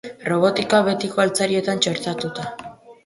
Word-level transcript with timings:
Robotika 0.29 0.79
betiko 0.87 1.23
altzarietan 1.25 1.85
txertatuta. 1.87 2.49